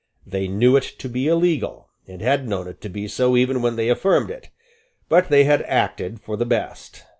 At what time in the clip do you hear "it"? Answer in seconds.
0.77-0.93, 2.67-2.81, 4.31-4.49